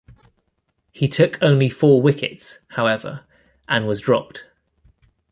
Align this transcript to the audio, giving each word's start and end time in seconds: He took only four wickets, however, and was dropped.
He 0.91 1.07
took 1.07 1.37
only 1.43 1.69
four 1.69 2.01
wickets, 2.01 2.57
however, 2.69 3.23
and 3.69 3.85
was 3.85 4.01
dropped. 4.01 4.45